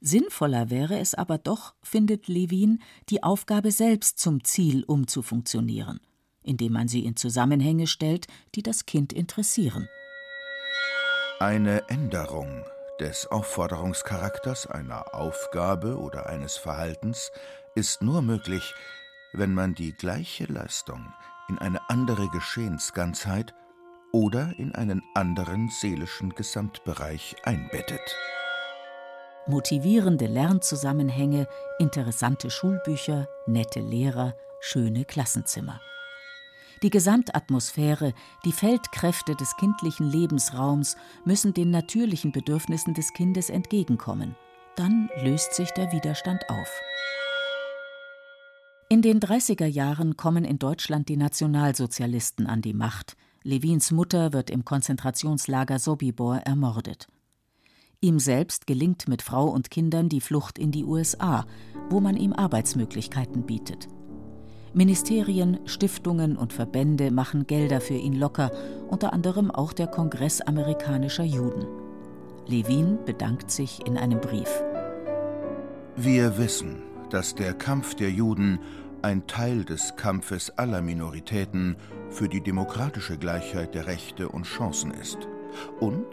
Sinnvoller 0.00 0.70
wäre 0.70 0.98
es 0.98 1.14
aber 1.14 1.38
doch, 1.38 1.74
findet 1.82 2.28
Levin, 2.28 2.80
die 3.08 3.22
Aufgabe 3.22 3.70
selbst 3.70 4.18
zum 4.18 4.44
Ziel 4.44 4.84
umzufunktionieren, 4.84 6.00
indem 6.42 6.72
man 6.72 6.88
sie 6.88 7.04
in 7.04 7.16
Zusammenhänge 7.16 7.86
stellt, 7.86 8.26
die 8.54 8.62
das 8.62 8.86
Kind 8.86 9.12
interessieren. 9.12 9.88
Eine 11.38 11.88
Änderung 11.88 12.64
des 13.00 13.26
Aufforderungscharakters 13.26 14.66
einer 14.66 15.14
Aufgabe 15.14 15.98
oder 15.98 16.26
eines 16.26 16.56
Verhaltens 16.56 17.30
ist 17.74 18.00
nur 18.00 18.22
möglich, 18.22 18.74
wenn 19.34 19.52
man 19.52 19.74
die 19.74 19.92
gleiche 19.92 20.46
Leistung 20.46 21.12
in 21.48 21.58
eine 21.58 21.90
andere 21.90 22.28
Geschehensganzheit 22.30 23.54
oder 24.12 24.52
in 24.56 24.74
einen 24.74 25.02
anderen 25.14 25.68
seelischen 25.68 26.30
Gesamtbereich 26.30 27.36
einbettet. 27.44 28.16
Motivierende 29.48 30.26
Lernzusammenhänge, 30.26 31.46
interessante 31.78 32.50
Schulbücher, 32.50 33.28
nette 33.46 33.78
Lehrer, 33.78 34.34
schöne 34.60 35.04
Klassenzimmer. 35.04 35.80
Die 36.82 36.90
Gesamtatmosphäre, 36.90 38.12
die 38.44 38.52
Feldkräfte 38.52 39.36
des 39.36 39.56
kindlichen 39.56 40.10
Lebensraums 40.10 40.96
müssen 41.24 41.54
den 41.54 41.70
natürlichen 41.70 42.32
Bedürfnissen 42.32 42.92
des 42.92 43.12
Kindes 43.12 43.48
entgegenkommen. 43.48 44.34
Dann 44.74 45.08
löst 45.22 45.54
sich 45.54 45.70
der 45.70 45.92
Widerstand 45.92 46.42
auf. 46.50 46.80
In 48.88 49.00
den 49.00 49.20
30er 49.20 49.66
Jahren 49.66 50.16
kommen 50.16 50.44
in 50.44 50.58
Deutschland 50.58 51.08
die 51.08 51.16
Nationalsozialisten 51.16 52.48
an 52.48 52.62
die 52.62 52.74
Macht. 52.74 53.16
Levins 53.44 53.92
Mutter 53.92 54.32
wird 54.32 54.50
im 54.50 54.64
Konzentrationslager 54.64 55.78
Sobibor 55.78 56.38
ermordet. 56.38 57.06
Ihm 58.06 58.20
selbst 58.20 58.68
gelingt 58.68 59.08
mit 59.08 59.20
Frau 59.20 59.48
und 59.48 59.68
Kindern 59.68 60.08
die 60.08 60.20
Flucht 60.20 60.60
in 60.60 60.70
die 60.70 60.84
USA, 60.84 61.44
wo 61.90 61.98
man 61.98 62.16
ihm 62.16 62.32
Arbeitsmöglichkeiten 62.32 63.42
bietet. 63.42 63.88
Ministerien, 64.74 65.58
Stiftungen 65.64 66.36
und 66.36 66.52
Verbände 66.52 67.10
machen 67.10 67.48
Gelder 67.48 67.80
für 67.80 67.96
ihn 67.96 68.12
locker, 68.12 68.52
unter 68.86 69.12
anderem 69.12 69.50
auch 69.50 69.72
der 69.72 69.88
Kongress 69.88 70.40
amerikanischer 70.40 71.24
Juden. 71.24 71.66
Levin 72.46 72.98
bedankt 73.04 73.50
sich 73.50 73.84
in 73.84 73.98
einem 73.98 74.20
Brief. 74.20 74.62
Wir 75.96 76.38
wissen, 76.38 76.84
dass 77.10 77.34
der 77.34 77.54
Kampf 77.54 77.96
der 77.96 78.12
Juden 78.12 78.60
ein 79.02 79.26
Teil 79.26 79.64
des 79.64 79.96
Kampfes 79.96 80.56
aller 80.56 80.80
Minoritäten 80.80 81.74
für 82.10 82.28
die 82.28 82.40
demokratische 82.40 83.18
Gleichheit 83.18 83.74
der 83.74 83.88
Rechte 83.88 84.28
und 84.28 84.44
Chancen 84.44 84.92
ist 84.92 85.18
und 85.80 86.06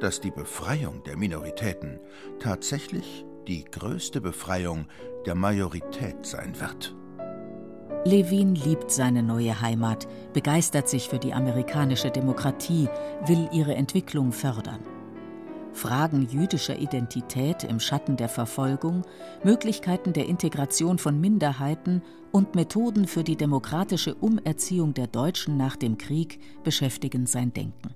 dass 0.00 0.20
die 0.20 0.30
Befreiung 0.30 1.02
der 1.04 1.16
Minoritäten 1.16 2.00
tatsächlich 2.38 3.24
die 3.46 3.64
größte 3.64 4.20
Befreiung 4.20 4.86
der 5.26 5.34
Majorität 5.34 6.24
sein 6.24 6.58
wird. 6.60 6.94
Levin 8.04 8.54
liebt 8.54 8.90
seine 8.90 9.22
neue 9.22 9.60
Heimat, 9.60 10.08
begeistert 10.32 10.88
sich 10.88 11.08
für 11.08 11.18
die 11.18 11.34
amerikanische 11.34 12.10
Demokratie, 12.10 12.88
will 13.26 13.48
ihre 13.52 13.74
Entwicklung 13.74 14.32
fördern. 14.32 14.80
Fragen 15.72 16.26
jüdischer 16.28 16.78
Identität 16.78 17.62
im 17.64 17.78
Schatten 17.78 18.16
der 18.16 18.28
Verfolgung, 18.28 19.02
Möglichkeiten 19.44 20.12
der 20.12 20.26
Integration 20.26 20.98
von 20.98 21.20
Minderheiten 21.20 22.02
und 22.32 22.54
Methoden 22.54 23.06
für 23.06 23.22
die 23.22 23.36
demokratische 23.36 24.14
Umerziehung 24.14 24.94
der 24.94 25.06
Deutschen 25.06 25.56
nach 25.56 25.76
dem 25.76 25.98
Krieg 25.98 26.40
beschäftigen 26.64 27.26
sein 27.26 27.52
Denken. 27.52 27.94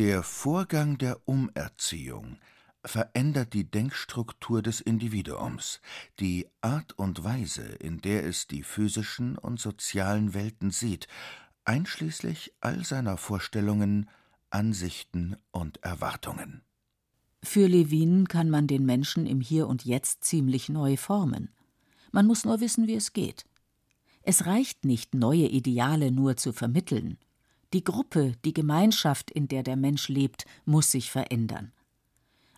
Der 0.00 0.22
Vorgang 0.22 0.96
der 0.96 1.28
Umerziehung 1.28 2.38
verändert 2.82 3.52
die 3.52 3.70
Denkstruktur 3.70 4.62
des 4.62 4.80
Individuums, 4.80 5.82
die 6.20 6.48
Art 6.62 6.98
und 6.98 7.22
Weise, 7.22 7.64
in 7.64 8.00
der 8.00 8.24
es 8.24 8.46
die 8.46 8.62
physischen 8.62 9.36
und 9.36 9.60
sozialen 9.60 10.32
Welten 10.32 10.70
sieht, 10.70 11.06
einschließlich 11.66 12.54
all 12.60 12.82
seiner 12.82 13.18
Vorstellungen, 13.18 14.08
Ansichten 14.48 15.36
und 15.50 15.84
Erwartungen. 15.84 16.62
Für 17.42 17.66
Levin 17.66 18.26
kann 18.26 18.48
man 18.48 18.66
den 18.66 18.86
Menschen 18.86 19.26
im 19.26 19.42
Hier 19.42 19.68
und 19.68 19.84
Jetzt 19.84 20.24
ziemlich 20.24 20.70
neu 20.70 20.96
formen. 20.96 21.50
Man 22.10 22.26
muss 22.26 22.46
nur 22.46 22.62
wissen, 22.62 22.86
wie 22.86 22.94
es 22.94 23.12
geht. 23.12 23.44
Es 24.22 24.46
reicht 24.46 24.86
nicht, 24.86 25.14
neue 25.14 25.46
Ideale 25.46 26.10
nur 26.10 26.38
zu 26.38 26.54
vermitteln. 26.54 27.18
Die 27.72 27.84
Gruppe, 27.84 28.32
die 28.44 28.52
Gemeinschaft, 28.52 29.30
in 29.30 29.46
der 29.46 29.62
der 29.62 29.76
Mensch 29.76 30.08
lebt, 30.08 30.44
muss 30.64 30.90
sich 30.90 31.10
verändern. 31.10 31.72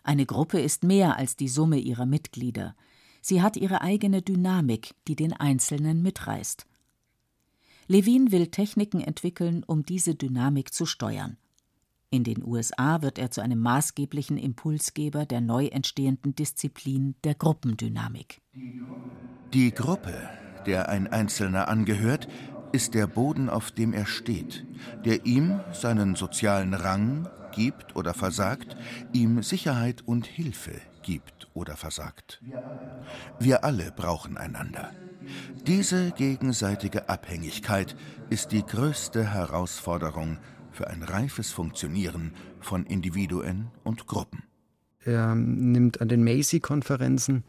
Eine 0.03 0.25
Gruppe 0.25 0.59
ist 0.59 0.83
mehr 0.83 1.17
als 1.17 1.35
die 1.35 1.47
Summe 1.47 1.77
ihrer 1.77 2.05
Mitglieder. 2.05 2.75
Sie 3.21 3.41
hat 3.41 3.55
ihre 3.55 3.81
eigene 3.81 4.21
Dynamik, 4.21 4.95
die 5.07 5.15
den 5.15 5.33
Einzelnen 5.33 6.01
mitreißt. 6.01 6.65
Levin 7.87 8.31
will 8.31 8.47
Techniken 8.47 9.01
entwickeln, 9.01 9.63
um 9.63 9.85
diese 9.85 10.15
Dynamik 10.15 10.73
zu 10.73 10.85
steuern. 10.85 11.37
In 12.09 12.23
den 12.23 12.43
USA 12.43 13.01
wird 13.01 13.17
er 13.17 13.31
zu 13.31 13.41
einem 13.41 13.59
maßgeblichen 13.59 14.37
Impulsgeber 14.37 15.25
der 15.25 15.41
neu 15.41 15.67
entstehenden 15.67 16.35
Disziplin 16.35 17.15
der 17.23 17.33
Gruppendynamik. 17.35 18.41
Die 19.53 19.71
Gruppe, 19.71 20.29
der 20.65 20.89
ein 20.89 21.07
Einzelner 21.07 21.67
angehört, 21.67 22.27
ist 22.73 22.95
der 22.95 23.07
Boden, 23.07 23.49
auf 23.49 23.71
dem 23.71 23.93
er 23.93 24.05
steht, 24.05 24.65
der 25.05 25.25
ihm 25.25 25.61
seinen 25.71 26.15
sozialen 26.15 26.73
Rang, 26.73 27.29
gibt 27.51 27.95
oder 27.95 28.13
versagt, 28.13 28.75
ihm 29.13 29.43
Sicherheit 29.43 30.01
und 30.05 30.25
Hilfe 30.25 30.73
gibt 31.03 31.47
oder 31.53 31.77
versagt. 31.77 32.41
Wir 33.39 33.63
alle 33.63 33.91
brauchen 33.95 34.37
einander. 34.37 34.91
Diese 35.67 36.11
gegenseitige 36.11 37.09
Abhängigkeit 37.09 37.95
ist 38.29 38.51
die 38.51 38.65
größte 38.65 39.33
Herausforderung 39.33 40.39
für 40.71 40.87
ein 40.87 41.03
reifes 41.03 41.51
Funktionieren 41.51 42.33
von 42.59 42.85
Individuen 42.85 43.67
und 43.83 44.07
Gruppen. 44.07 44.43
Er 45.05 45.35
nimmt 45.35 46.01
an 46.01 46.07
den 46.07 46.23
Macy-Konferenzen 46.23 47.43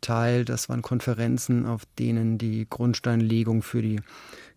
teil. 0.00 0.44
Das 0.44 0.68
waren 0.68 0.82
Konferenzen, 0.82 1.66
auf 1.66 1.82
denen 1.98 2.38
die 2.38 2.66
Grundsteinlegung 2.68 3.62
für 3.62 3.82
die 3.82 4.00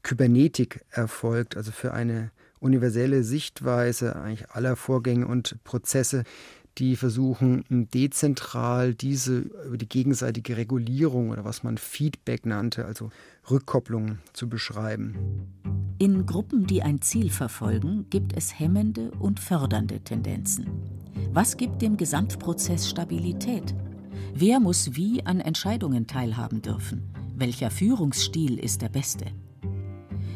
Kybernetik 0.06 0.86
erfolgt, 0.92 1.58
also 1.58 1.72
für 1.72 1.94
eine 1.94 2.32
universelle 2.60 3.24
Sichtweise 3.24 4.16
eigentlich 4.16 4.52
aller 4.52 4.76
Vorgänge 4.76 5.28
und 5.28 5.58
Prozesse, 5.64 6.24
die 6.78 6.96
versuchen, 6.96 7.66
dezentral 7.70 8.94
diese 8.94 9.40
über 9.66 9.78
die 9.78 9.90
gegenseitige 9.90 10.58
Regulierung 10.58 11.32
oder 11.32 11.44
was 11.44 11.64
man 11.64 11.80
Feedback 11.80 12.46
nannte, 12.46 12.86
also 12.86 13.10
Rückkopplung 13.50 14.20
zu 14.34 14.48
beschreiben. 14.48 15.16
In 15.98 16.26
Gruppen, 16.28 16.68
die 16.68 16.84
ein 16.84 17.02
Ziel 17.02 17.32
verfolgen, 17.32 18.06
gibt 18.10 18.38
es 18.38 18.60
hemmende 18.60 19.10
und 19.12 19.40
fördernde 19.40 20.02
Tendenzen. 20.02 20.68
Was 21.32 21.58
gibt 21.58 21.82
dem 21.82 21.98
Gesamtprozess 21.98 22.90
Stabilität? 22.90 23.74
Wer 24.36 24.60
muss 24.60 24.96
wie 24.96 25.26
an 25.26 25.40
Entscheidungen 25.40 26.06
teilhaben 26.06 26.62
dürfen? 26.62 27.12
Welcher 27.36 27.72
Führungsstil 27.72 28.60
ist 28.60 28.84
der 28.84 28.90
beste? 28.90 29.26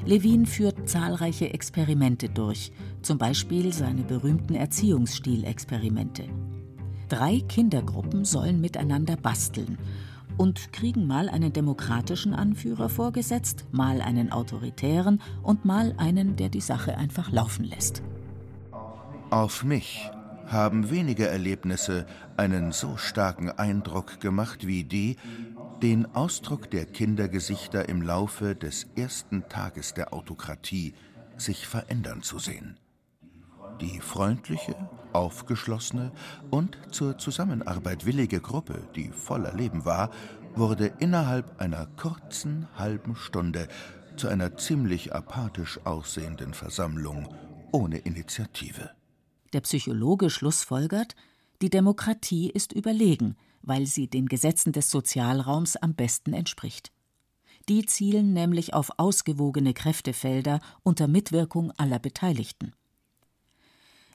Levin 0.05 0.45
führt 0.45 0.89
zahlreiche 0.89 1.53
Experimente 1.53 2.29
durch, 2.29 2.71
zum 3.01 3.17
Beispiel 3.17 3.73
seine 3.73 4.03
berühmten 4.03 4.55
Erziehungsstilexperimente. 4.55 6.25
Drei 7.09 7.41
Kindergruppen 7.47 8.25
sollen 8.25 8.61
miteinander 8.61 9.17
basteln 9.17 9.77
und 10.37 10.71
kriegen 10.71 11.05
mal 11.05 11.27
einen 11.27 11.51
demokratischen 11.51 12.33
Anführer 12.33 12.87
vorgesetzt, 12.87 13.65
mal 13.71 14.01
einen 14.01 14.31
autoritären 14.31 15.21
und 15.43 15.65
mal 15.65 15.93
einen, 15.97 16.37
der 16.37 16.49
die 16.49 16.61
Sache 16.61 16.97
einfach 16.97 17.31
laufen 17.31 17.65
lässt. 17.65 18.01
Auf 19.31 19.63
mich 19.63 20.09
haben 20.47 20.89
wenige 20.89 21.27
Erlebnisse 21.27 22.05
einen 22.37 22.71
so 22.71 22.97
starken 22.97 23.51
Eindruck 23.51 24.19
gemacht 24.19 24.65
wie 24.65 24.83
die, 24.83 25.17
den 25.81 26.13
Ausdruck 26.13 26.69
der 26.71 26.85
Kindergesichter 26.85 27.87
im 27.87 28.01
Laufe 28.01 28.53
des 28.53 28.87
ersten 28.95 29.47
Tages 29.47 29.93
der 29.93 30.13
Autokratie 30.13 30.93
sich 31.37 31.67
verändern 31.67 32.21
zu 32.21 32.37
sehen. 32.37 32.77
Die 33.79 34.01
freundliche, 34.01 34.75
aufgeschlossene 35.13 36.11
und 36.49 36.77
zur 36.91 37.17
Zusammenarbeit 37.17 38.05
willige 38.05 38.41
Gruppe, 38.41 38.83
die 38.95 39.09
voller 39.09 39.53
Leben 39.53 39.85
war, 39.85 40.11
wurde 40.55 40.91
innerhalb 40.99 41.61
einer 41.61 41.85
kurzen 41.85 42.67
halben 42.75 43.15
Stunde 43.15 43.69
zu 44.17 44.27
einer 44.27 44.57
ziemlich 44.57 45.15
apathisch 45.15 45.79
aussehenden 45.85 46.53
Versammlung 46.53 47.33
ohne 47.71 47.99
Initiative. 47.99 48.89
Der 49.53 49.61
Psychologe 49.61 50.29
schlussfolgert, 50.29 51.15
die 51.61 51.69
Demokratie 51.69 52.49
ist 52.49 52.73
überlegen, 52.73 53.37
weil 53.61 53.85
sie 53.85 54.07
den 54.07 54.27
Gesetzen 54.27 54.71
des 54.71 54.89
Sozialraums 54.89 55.75
am 55.75 55.95
besten 55.95 56.33
entspricht. 56.33 56.91
Die 57.67 57.85
zielen 57.85 58.33
nämlich 58.33 58.73
auf 58.73 58.89
ausgewogene 58.97 59.73
Kräftefelder 59.73 60.59
unter 60.83 61.07
Mitwirkung 61.07 61.71
aller 61.77 61.99
Beteiligten. 61.99 62.73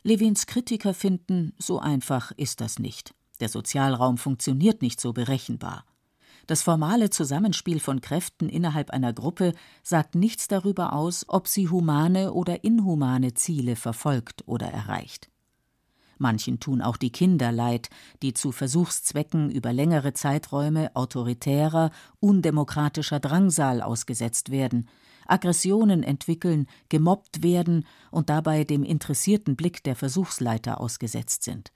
Levins 0.03 0.47
Kritiker 0.47 0.93
finden, 0.93 1.55
so 1.59 1.79
einfach 1.79 2.33
ist 2.33 2.61
das 2.61 2.79
nicht. 2.79 3.15
Der 3.41 3.49
Sozialraum 3.49 4.19
funktioniert 4.19 4.83
nicht 4.83 5.01
so 5.01 5.13
berechenbar. 5.13 5.85
Das 6.47 6.63
formale 6.63 7.11
Zusammenspiel 7.11 7.81
von 7.81 8.01
Kräften 8.01 8.49
innerhalb 8.49 8.91
einer 8.91 9.13
Gruppe 9.13 9.55
sagt 9.83 10.15
nichts 10.15 10.47
darüber 10.47 10.93
aus, 10.93 11.25
ob 11.29 11.49
sie 11.49 11.69
humane 11.69 12.33
oder 12.33 12.65
inhumane 12.65 13.35
Ziele 13.35 13.77
verfolgt 13.77 14.47
oder 14.47 14.67
erreicht. 14.67 15.31
Manchen 16.25 16.59
tun 16.59 16.81
auch 16.81 16.97
die 16.97 17.13
Kinder 17.13 17.53
leid, 17.53 17.91
die 18.23 18.33
zu 18.33 18.51
Versuchszwecken 18.51 19.51
über 19.51 19.75
längere 19.75 20.15
Zeiträume 20.15 20.91
autoritärer, 20.97 21.91
undemokratischer 22.19 23.21
Drangsal 23.21 23.83
ausgesetzt 23.83 24.51
werden, 24.51 24.89
Aggressionen 25.27 26.03
entwickeln, 26.03 26.67
gemobbt 26.89 27.43
werden 27.43 27.85
und 28.11 28.31
dabei 28.31 28.65
dem 28.65 28.85
interessierten 28.85 29.55
Blick 29.55 29.85
der 29.85 29.97
Versuchsleiter 29.97 30.81
ausgesetzt 30.81 31.43
sind. 31.43 31.73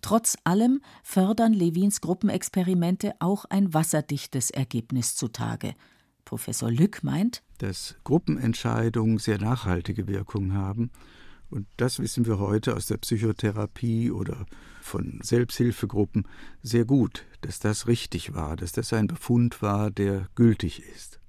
Trotz 0.00 0.38
allem 0.44 0.80
fördern 1.02 1.52
Levins 1.52 2.00
Gruppenexperimente 2.00 3.14
auch 3.18 3.46
ein 3.46 3.74
wasserdichtes 3.74 4.50
Ergebnis 4.50 5.16
zutage. 5.16 5.74
Professor 6.24 6.70
Lück 6.70 7.02
meint, 7.02 7.42
dass 7.58 7.96
Gruppenentscheidungen 8.04 9.18
sehr 9.18 9.40
nachhaltige 9.40 10.06
Wirkung 10.06 10.52
haben 10.52 10.92
und 11.50 11.66
das 11.76 11.98
wissen 11.98 12.26
wir 12.26 12.38
heute 12.38 12.76
aus 12.76 12.86
der 12.86 12.98
Psychotherapie 12.98 14.10
oder 14.10 14.46
von 14.82 15.20
Selbsthilfegruppen 15.22 16.26
sehr 16.62 16.84
gut, 16.84 17.24
dass 17.40 17.58
das 17.58 17.86
richtig 17.86 18.34
war, 18.34 18.56
dass 18.56 18.72
das 18.72 18.92
ein 18.92 19.06
Befund 19.06 19.62
war, 19.62 19.90
der 19.90 20.28
gültig 20.34 20.82
ist. 20.82 21.20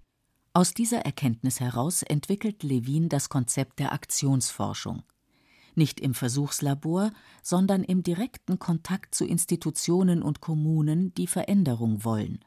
Aus 0.54 0.74
dieser 0.74 1.00
Erkenntnis 1.00 1.60
heraus 1.60 2.02
entwickelt 2.02 2.64
Levin 2.64 3.08
das 3.08 3.30
Konzept 3.30 3.80
der 3.80 3.94
Aktionsforschung. 3.94 5.04
Nicht 5.76 6.00
im 6.00 6.14
Versuchslabor, 6.14 7.12
sondern 7.44 7.84
im 7.84 8.04
direkten 8.04 8.60
Kontakt 8.60 9.16
zu 9.16 9.26
Institutionen 9.26 10.22
und 10.24 10.42
Kommunen, 10.42 11.14
die 11.14 11.28
Veränderung 11.28 12.04
wollen. 12.04 12.40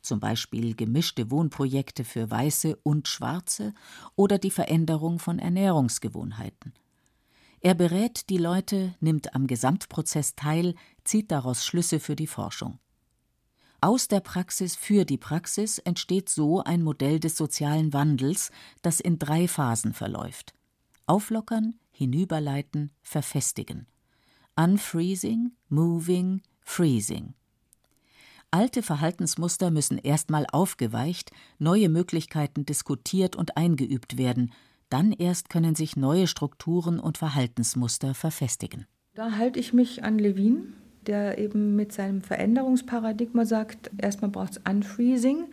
Zum 0.00 0.20
Beispiel 0.20 0.74
gemischte 0.74 1.30
Wohnprojekte 1.30 2.04
für 2.04 2.30
Weiße 2.30 2.78
und 2.82 3.08
Schwarze 3.08 3.74
oder 4.16 4.38
die 4.38 4.50
Veränderung 4.50 5.18
von 5.18 5.38
Ernährungsgewohnheiten. 5.38 6.72
Er 7.62 7.74
berät 7.74 8.30
die 8.30 8.38
Leute, 8.38 8.94
nimmt 9.00 9.34
am 9.34 9.46
Gesamtprozess 9.46 10.34
teil, 10.34 10.74
zieht 11.04 11.30
daraus 11.30 11.64
Schlüsse 11.64 12.00
für 12.00 12.16
die 12.16 12.26
Forschung. 12.26 12.78
Aus 13.82 14.08
der 14.08 14.20
Praxis 14.20 14.76
für 14.76 15.04
die 15.04 15.18
Praxis 15.18 15.78
entsteht 15.78 16.28
so 16.28 16.62
ein 16.62 16.82
Modell 16.82 17.20
des 17.20 17.36
sozialen 17.36 17.92
Wandels, 17.92 18.50
das 18.82 19.00
in 19.00 19.18
drei 19.18 19.46
Phasen 19.46 19.92
verläuft. 19.92 20.54
Auflockern, 21.06 21.76
hinüberleiten, 21.90 22.92
verfestigen. 23.02 23.86
Unfreezing, 24.56 25.52
moving, 25.68 26.42
freezing. 26.62 27.34
Alte 28.50 28.82
Verhaltensmuster 28.82 29.70
müssen 29.70 29.96
erstmal 29.98 30.46
aufgeweicht, 30.50 31.30
neue 31.58 31.88
Möglichkeiten 31.88 32.66
diskutiert 32.66 33.36
und 33.36 33.56
eingeübt 33.56 34.18
werden, 34.18 34.52
dann 34.90 35.12
erst 35.12 35.48
können 35.48 35.74
sich 35.74 35.96
neue 35.96 36.26
Strukturen 36.26 37.00
und 37.00 37.16
Verhaltensmuster 37.16 38.14
verfestigen. 38.14 38.86
Da 39.14 39.32
halte 39.32 39.58
ich 39.58 39.72
mich 39.72 40.04
an 40.04 40.18
Levin, 40.18 40.74
der 41.06 41.38
eben 41.38 41.76
mit 41.76 41.92
seinem 41.92 42.20
Veränderungsparadigma 42.20 43.44
sagt, 43.44 43.90
erstmal 43.98 44.30
braucht 44.30 44.52
es 44.52 44.60
Unfreezing. 44.68 45.46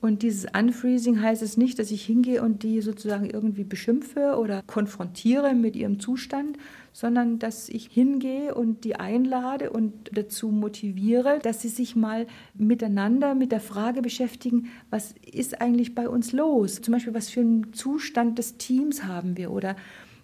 Und 0.00 0.22
dieses 0.22 0.46
Unfreezing 0.56 1.22
heißt 1.22 1.42
es 1.42 1.56
nicht, 1.56 1.78
dass 1.78 1.90
ich 1.90 2.04
hingehe 2.04 2.42
und 2.42 2.62
die 2.62 2.80
sozusagen 2.82 3.30
irgendwie 3.30 3.64
beschimpfe 3.64 4.36
oder 4.38 4.62
konfrontiere 4.66 5.54
mit 5.54 5.74
ihrem 5.74 5.98
Zustand, 6.00 6.58
sondern 6.92 7.38
dass 7.38 7.68
ich 7.68 7.86
hingehe 7.86 8.54
und 8.54 8.84
die 8.84 8.96
einlade 8.96 9.70
und 9.70 10.10
dazu 10.12 10.48
motiviere, 10.48 11.38
dass 11.42 11.62
sie 11.62 11.68
sich 11.68 11.96
mal 11.96 12.26
miteinander 12.54 13.34
mit 13.34 13.52
der 13.52 13.60
Frage 13.60 14.02
beschäftigen, 14.02 14.68
was 14.90 15.14
ist 15.30 15.60
eigentlich 15.60 15.94
bei 15.94 16.08
uns 16.08 16.32
los? 16.32 16.82
Zum 16.82 16.92
Beispiel, 16.92 17.14
was 17.14 17.30
für 17.30 17.40
einen 17.40 17.72
Zustand 17.72 18.38
des 18.38 18.58
Teams 18.58 19.04
haben 19.04 19.36
wir 19.36 19.50
oder 19.50 19.76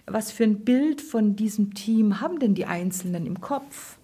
was 0.06 0.32
für 0.32 0.44
ein 0.44 0.61
Bild 0.61 1.00
von 1.00 1.35
diesem 1.35 1.74
Team 1.74 2.20
haben 2.20 2.38
denn 2.38 2.54
die 2.54 2.66
Einzelnen 2.66 3.26
im 3.26 3.40
Kopf? 3.40 3.98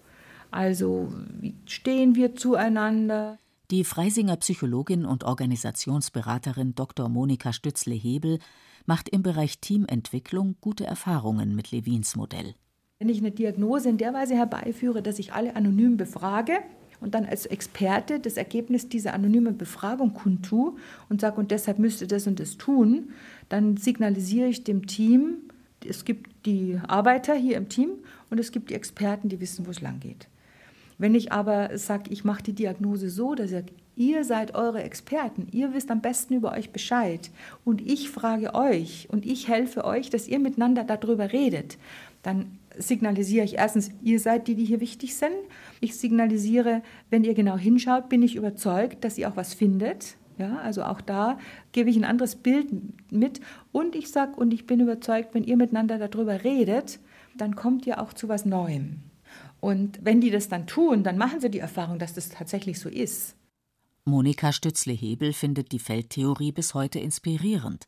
Also, 0.51 1.13
wie 1.39 1.53
stehen 1.65 2.15
wir 2.15 2.35
zueinander? 2.35 3.37
Die 3.71 3.83
Freisinger 3.83 4.35
Psychologin 4.37 5.05
und 5.05 5.23
Organisationsberaterin 5.23 6.73
Dr. 6.73 7.07
Monika 7.07 7.53
Stützle-Hebel 7.53 8.39
macht 8.87 9.09
im 9.09 9.21
Bereich 9.21 9.59
Teamentwicklung 9.59 10.55
gute 10.59 10.87
Erfahrungen 10.87 11.55
mit 11.55 11.69
Levins 11.69 12.15
Modell. 12.15 12.55
Wenn 12.97 13.09
ich 13.09 13.19
eine 13.19 13.29
Diagnose 13.29 13.89
in 13.89 13.99
der 13.99 14.11
Weise 14.11 14.33
herbeiführe, 14.33 15.03
dass 15.03 15.19
ich 15.19 15.33
alle 15.33 15.55
anonym 15.55 15.97
befrage 15.97 16.53
und 16.99 17.13
dann 17.13 17.25
als 17.25 17.45
Experte 17.45 18.19
das 18.19 18.37
Ergebnis 18.37 18.89
dieser 18.89 19.13
anonymen 19.13 19.55
Befragung 19.55 20.15
kundtue 20.15 20.73
und 21.07 21.21
sage, 21.21 21.39
und 21.39 21.51
deshalb 21.51 21.77
müsste 21.77 22.07
das 22.07 22.25
und 22.25 22.39
das 22.39 22.57
tun, 22.57 23.11
dann 23.49 23.77
signalisiere 23.77 24.47
ich 24.47 24.63
dem 24.63 24.87
Team, 24.87 25.43
es 25.87 26.05
gibt 26.05 26.47
die 26.47 26.79
Arbeiter 26.87 27.35
hier 27.35 27.55
im 27.55 27.69
Team 27.69 27.91
und 28.31 28.39
es 28.39 28.51
gibt 28.51 28.71
die 28.71 28.73
Experten, 28.73 29.29
die 29.29 29.39
wissen, 29.39 29.67
wo 29.67 29.69
es 29.69 29.79
lang 29.79 29.99
geht. 29.99 30.27
Wenn 30.99 31.15
ich 31.15 31.31
aber 31.31 31.77
sage, 31.77 32.11
ich 32.11 32.23
mache 32.23 32.43
die 32.43 32.53
Diagnose 32.53 33.09
so, 33.09 33.33
dass 33.33 33.51
ich 33.51 33.65
ihr 33.95 34.23
seid 34.23 34.53
eure 34.53 34.83
Experten, 34.83 35.47
ihr 35.51 35.73
wisst 35.73 35.91
am 35.91 36.01
besten 36.01 36.35
über 36.35 36.51
euch 36.51 36.71
Bescheid 36.71 37.31
und 37.65 37.81
ich 37.81 38.09
frage 38.09 38.53
euch 38.53 39.07
und 39.09 39.25
ich 39.25 39.47
helfe 39.47 39.85
euch, 39.85 40.09
dass 40.09 40.27
ihr 40.27 40.39
miteinander 40.39 40.83
darüber 40.83 41.33
redet, 41.33 41.77
dann 42.21 42.59
signalisiere 42.77 43.45
ich 43.45 43.55
erstens, 43.55 43.91
ihr 44.03 44.19
seid 44.19 44.47
die, 44.47 44.55
die 44.55 44.65
hier 44.65 44.79
wichtig 44.79 45.15
sind. 45.15 45.35
Ich 45.79 45.97
signalisiere, 45.97 46.81
wenn 47.09 47.23
ihr 47.23 47.33
genau 47.33 47.57
hinschaut, 47.57 48.09
bin 48.09 48.21
ich 48.21 48.35
überzeugt, 48.35 49.03
dass 49.03 49.17
ihr 49.17 49.29
auch 49.29 49.35
was 49.37 49.53
findet. 49.53 50.15
Ja, 50.37 50.59
also 50.59 50.83
auch 50.83 51.01
da 51.01 51.37
gebe 51.73 51.89
ich 51.89 51.97
ein 51.97 52.05
anderes 52.05 52.37
Bild 52.37 52.67
mit. 53.11 53.41
Und 53.73 53.95
ich 53.95 54.09
sage, 54.09 54.35
und 54.37 54.53
ich 54.53 54.65
bin 54.65 54.79
überzeugt, 54.79 55.33
wenn 55.33 55.43
ihr 55.43 55.57
miteinander 55.57 55.97
darüber 55.97 56.45
redet, 56.45 56.99
dann 57.35 57.55
kommt 57.55 57.85
ihr 57.85 58.01
auch 58.01 58.13
zu 58.13 58.29
was 58.29 58.45
Neuem. 58.45 59.01
Und 59.59 59.99
wenn 60.03 60.21
die 60.21 60.31
das 60.31 60.47
dann 60.47 60.67
tun, 60.67 61.03
dann 61.03 61.17
machen 61.17 61.41
sie 61.41 61.49
die 61.49 61.59
Erfahrung, 61.59 61.99
dass 61.99 62.13
das 62.13 62.29
tatsächlich 62.29 62.79
so 62.79 62.89
ist. 62.89 63.35
Monika 64.05 64.51
Stützle-Hebel 64.51 65.33
findet 65.33 65.71
die 65.71 65.79
Feldtheorie 65.79 66.51
bis 66.51 66.73
heute 66.73 66.99
inspirierend, 66.99 67.85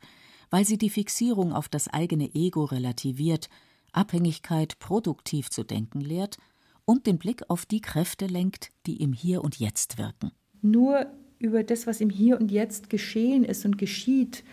weil 0.50 0.66
sie 0.66 0.78
die 0.78 0.90
Fixierung 0.90 1.54
auf 1.54 1.70
das 1.70 1.88
eigene 1.88 2.34
Ego 2.36 2.66
relativiert, 2.66 3.50
Abhängigkeit 3.94 4.78
produktiv 4.80 5.50
zu 5.50 5.64
denken 5.64 6.02
lehrt 6.02 6.38
und 6.86 7.08
den 7.08 7.18
Blick 7.18 7.50
auf 7.50 7.66
die 7.66 7.82
Kräfte 7.82 8.28
lenkt, 8.28 8.70
die 8.86 9.02
im 9.02 9.14
Hier 9.14 9.44
und 9.44 9.60
Jetzt 9.60 9.98
wirken. 9.98 10.32
Nur 10.62 11.08
über 11.40 11.64
das, 11.64 11.88
was 11.88 12.02
im 12.02 12.10
Hier 12.10 12.40
und 12.40 12.52
Jetzt 12.52 12.90
geschehen 12.90 13.44
ist 13.44 13.66
und 13.66 13.78
geschieht, 13.78 14.44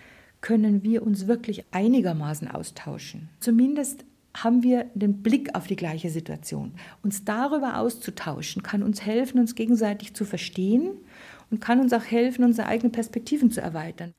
können 0.41 0.83
wir 0.83 1.03
uns 1.03 1.27
wirklich 1.27 1.65
einigermaßen 1.73 2.49
austauschen. 2.49 3.29
Zumindest 3.41 4.05
haben 4.35 4.63
wir 4.63 4.91
den 4.95 5.23
Blick 5.23 5.55
auf 5.55 5.67
die 5.67 5.77
gleiche 5.77 6.11
Situation. 6.11 6.75
Uns 7.03 7.25
darüber 7.25 7.79
auszutauschen, 7.79 8.63
kann 8.63 8.83
uns 8.83 9.03
helfen, 9.03 9.39
uns 9.41 9.55
gegenseitig 9.55 10.15
zu 10.15 10.25
verstehen 10.25 10.93
und 11.51 11.61
kann 11.61 11.81
uns 11.81 11.93
auch 11.93 12.05
helfen, 12.05 12.45
unsere 12.45 12.69
eigenen 12.69 12.93
Perspektiven 12.93 13.51
zu 13.51 13.61
erweitern. 13.61 14.15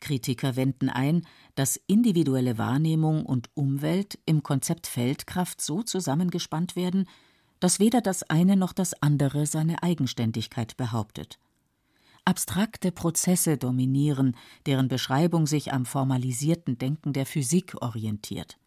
Kritiker 0.00 0.56
wenden 0.56 0.90
ein, 0.90 1.26
dass 1.54 1.80
individuelle 1.86 2.58
Wahrnehmung 2.58 3.24
und 3.24 3.48
Umwelt 3.54 4.18
im 4.26 4.42
Konzept 4.42 4.86
Feldkraft 4.86 5.60
so 5.60 5.82
zusammengespannt 5.82 6.76
werden, 6.76 7.08
dass 7.60 7.80
weder 7.80 8.00
das 8.00 8.22
eine 8.24 8.56
noch 8.56 8.72
das 8.72 9.00
andere 9.02 9.46
seine 9.46 9.82
Eigenständigkeit 9.82 10.76
behauptet. 10.76 11.38
Abstrakte 12.26 12.92
Prozesse 12.92 13.56
dominieren, 13.56 14.36
deren 14.66 14.88
Beschreibung 14.88 15.46
sich 15.46 15.72
am 15.72 15.86
formalisierten 15.86 16.78
Denken 16.78 17.12
der 17.12 17.26
Physik 17.26 17.74
orientiert. 17.80 18.58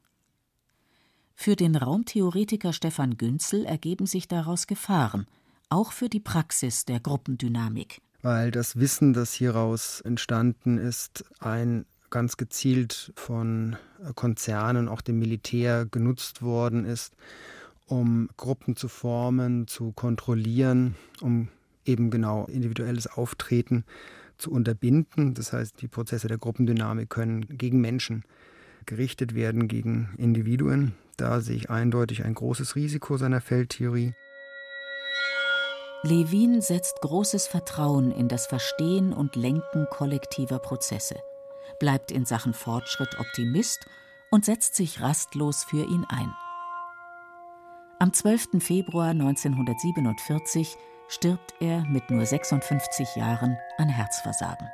Für 1.40 1.56
den 1.56 1.76
Raumtheoretiker 1.76 2.74
Stefan 2.74 3.16
Günzel 3.16 3.64
ergeben 3.64 4.08
sich 4.08 4.28
daraus 4.28 4.66
Gefahren, 4.66 5.28
auch 5.70 5.92
für 5.92 6.10
die 6.10 6.20
Praxis 6.20 6.84
der 6.84 7.00
Gruppendynamik. 7.00 8.02
Weil 8.24 8.50
das 8.50 8.78
Wissen, 8.78 9.14
das 9.14 9.34
hieraus 9.34 10.02
entstanden 10.02 10.80
ist, 10.80 11.26
ein 11.40 11.86
ganz 12.10 12.38
gezielt 12.38 13.14
von 13.16 13.78
Konzernen, 14.16 14.90
auch 14.90 15.00
dem 15.00 15.20
Militär 15.20 15.86
genutzt 15.86 16.42
worden 16.42 16.86
ist, 16.86 17.16
um 17.86 18.30
Gruppen 18.36 18.76
zu 18.76 18.88
formen, 18.88 19.68
zu 19.68 19.92
kontrollieren, 19.92 20.96
um 21.22 21.50
eben 21.86 22.10
genau 22.10 22.46
individuelles 22.46 23.06
Auftreten 23.06 23.86
zu 24.40 24.52
unterbinden. 24.52 25.36
Das 25.36 25.54
heißt, 25.54 25.80
die 25.82 25.88
Prozesse 25.88 26.28
der 26.28 26.40
Gruppendynamik 26.40 27.12
können 27.12 27.46
gegen 27.48 27.80
Menschen 27.80 28.24
gerichtet 28.88 29.36
werden, 29.36 29.68
gegen 29.68 30.10
Individuen. 30.18 30.94
Da 31.18 31.42
sehe 31.42 31.56
ich 31.56 31.70
eindeutig 31.72 32.24
ein 32.24 32.36
großes 32.36 32.76
Risiko 32.76 33.18
seiner 33.18 33.42
Feldtheorie. 33.42 34.14
Levin 36.04 36.62
setzt 36.62 37.02
großes 37.02 37.48
Vertrauen 37.48 38.12
in 38.12 38.28
das 38.28 38.46
Verstehen 38.46 39.14
und 39.14 39.36
Lenken 39.36 39.88
kollektiver 39.90 40.60
Prozesse, 40.60 41.16
bleibt 41.80 42.12
in 42.12 42.26
Sachen 42.26 42.54
Fortschritt 42.54 43.20
Optimist 43.20 43.80
und 44.30 44.46
setzt 44.46 44.76
sich 44.76 45.02
rastlos 45.02 45.64
für 45.64 45.84
ihn 45.84 46.06
ein. 46.08 46.32
Am 48.00 48.14
12. 48.14 48.60
Februar 48.64 49.10
1947 49.10 50.78
stirbt 51.08 51.56
er 51.60 51.84
mit 51.86 52.12
nur 52.12 52.24
56 52.24 53.16
Jahren 53.16 53.58
an 53.80 53.90
Herzversagen. 53.90 54.68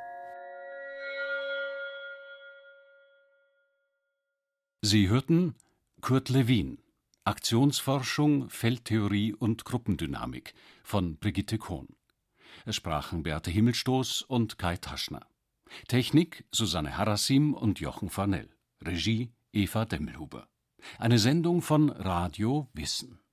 Sie 4.82 5.08
hörten 5.08 5.54
Kurt 6.04 6.28
Lewin, 6.28 6.82
Aktionsforschung, 7.24 8.50
Feldtheorie 8.50 9.32
und 9.32 9.64
Gruppendynamik 9.64 10.52
von 10.82 11.16
Brigitte 11.16 11.56
Kohn. 11.56 11.96
Es 12.66 12.76
sprachen 12.76 13.22
Beate 13.22 13.50
Himmelstoß 13.50 14.20
und 14.20 14.58
Kai 14.58 14.76
Taschner. 14.76 15.26
Technik 15.88 16.44
Susanne 16.52 16.98
Harassim 16.98 17.54
und 17.54 17.80
Jochen 17.80 18.10
Farnell. 18.10 18.50
Regie 18.84 19.32
Eva 19.54 19.86
Demmelhuber. 19.86 20.46
Eine 20.98 21.18
Sendung 21.18 21.62
von 21.62 21.88
Radio 21.88 22.68
Wissen. 22.74 23.23